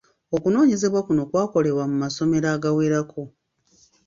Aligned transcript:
Okunoonyereza 0.35 0.99
kuno 1.07 1.23
kwa 1.29 1.43
kolebwa 1.51 1.83
mu 1.91 1.95
masomero 2.03 2.47
agawerako. 2.55 3.21